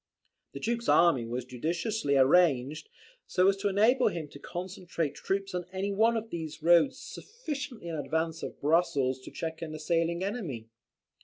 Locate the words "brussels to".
8.59-9.29